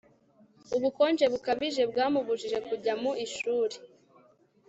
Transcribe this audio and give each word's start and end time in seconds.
ubukonje 0.75 1.25
bukabije 1.33 1.83
bwamubujije 1.91 2.57
kujya 2.67 2.93
mu 3.01 3.11
ishuri 3.25 3.75